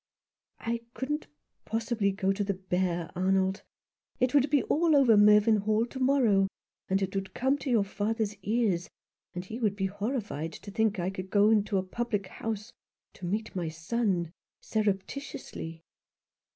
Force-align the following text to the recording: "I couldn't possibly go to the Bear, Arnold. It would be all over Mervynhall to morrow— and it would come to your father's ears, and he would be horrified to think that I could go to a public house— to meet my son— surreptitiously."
"I 0.71 0.79
couldn't 0.95 1.27
possibly 1.63 2.11
go 2.11 2.33
to 2.33 2.43
the 2.43 2.55
Bear, 2.55 3.11
Arnold. 3.13 3.61
It 4.19 4.33
would 4.33 4.49
be 4.49 4.63
all 4.63 4.95
over 4.95 5.15
Mervynhall 5.15 5.85
to 5.91 5.99
morrow— 5.99 6.47
and 6.89 7.03
it 7.03 7.13
would 7.13 7.35
come 7.35 7.55
to 7.59 7.69
your 7.69 7.83
father's 7.83 8.35
ears, 8.37 8.89
and 9.35 9.45
he 9.45 9.59
would 9.59 9.75
be 9.75 9.85
horrified 9.85 10.53
to 10.53 10.71
think 10.71 10.95
that 10.97 11.03
I 11.03 11.11
could 11.11 11.29
go 11.29 11.61
to 11.61 11.77
a 11.77 11.83
public 11.83 12.25
house— 12.25 12.73
to 13.13 13.27
meet 13.27 13.55
my 13.55 13.69
son— 13.69 14.31
surreptitiously." 14.63 15.83